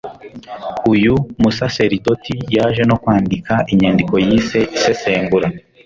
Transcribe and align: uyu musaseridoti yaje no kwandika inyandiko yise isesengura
uyu 0.93 1.13
musaseridoti 1.41 2.33
yaje 2.55 2.81
no 2.89 2.95
kwandika 3.01 3.53
inyandiko 3.73 4.13
yise 4.25 4.59
isesengura 4.75 5.47